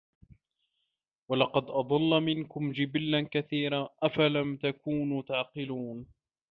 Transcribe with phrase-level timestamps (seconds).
[1.31, 6.05] وَلَقَد أَضَلَّ مِنكُم جِبِلًّا كَثيرًا أَفَلَم تَكونوا تَعقِلونَ